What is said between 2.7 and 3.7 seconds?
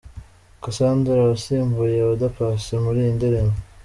muri iyi ndirimbo.